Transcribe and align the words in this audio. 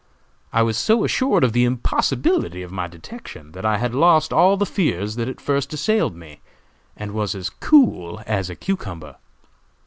I 0.51 0.63
was 0.63 0.79
so 0.79 1.03
assured 1.03 1.43
of 1.43 1.53
the 1.53 1.63
impossibility 1.63 2.63
of 2.63 2.71
my 2.71 2.87
detection 2.87 3.51
that 3.51 3.63
I 3.67 3.77
had 3.77 3.93
lost 3.93 4.33
all 4.33 4.57
the 4.57 4.65
fears 4.65 5.15
that 5.15 5.29
at 5.29 5.39
first 5.39 5.73
assailed 5.75 6.15
me, 6.15 6.39
and 6.97 7.11
was 7.11 7.35
as 7.35 7.51
cool 7.51 8.23
as 8.25 8.49
a 8.49 8.55
cucumber. 8.55 9.17